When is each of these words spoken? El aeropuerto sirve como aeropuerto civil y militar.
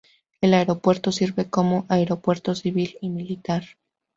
El 0.41 0.55
aeropuerto 0.55 1.11
sirve 1.11 1.47
como 1.47 1.85
aeropuerto 1.87 2.55
civil 2.55 2.97
y 3.01 3.09
militar. 3.09 3.65